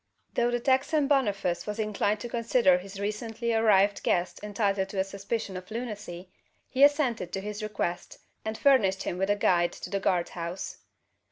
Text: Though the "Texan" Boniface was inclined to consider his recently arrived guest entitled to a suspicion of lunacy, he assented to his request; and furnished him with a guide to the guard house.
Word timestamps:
Though 0.33 0.49
the 0.49 0.59
"Texan" 0.59 1.05
Boniface 1.07 1.67
was 1.67 1.77
inclined 1.77 2.21
to 2.21 2.27
consider 2.27 2.79
his 2.79 2.99
recently 2.99 3.53
arrived 3.53 4.01
guest 4.01 4.39
entitled 4.41 4.89
to 4.89 4.97
a 4.99 5.03
suspicion 5.03 5.55
of 5.55 5.69
lunacy, 5.69 6.31
he 6.67 6.83
assented 6.83 7.31
to 7.33 7.39
his 7.39 7.61
request; 7.61 8.17
and 8.43 8.57
furnished 8.57 9.03
him 9.03 9.19
with 9.19 9.29
a 9.29 9.35
guide 9.35 9.73
to 9.73 9.91
the 9.91 9.99
guard 9.99 10.29
house. 10.29 10.79